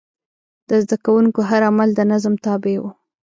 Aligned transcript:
د 0.67 0.69
زده 0.83 0.97
کوونکو 1.05 1.39
هر 1.49 1.61
عمل 1.69 1.89
د 1.95 1.99
نظم 2.11 2.33
تابع 2.45 2.75
و. 2.79 2.83